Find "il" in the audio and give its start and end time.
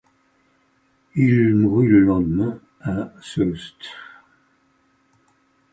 1.13-1.53